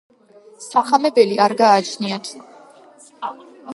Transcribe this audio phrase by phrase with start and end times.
[0.67, 2.33] სახამებელი არ გააჩნიათ.